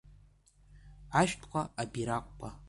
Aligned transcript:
Ашәҭқәа, 1.19 1.61
абираҟқәа… 1.81 2.49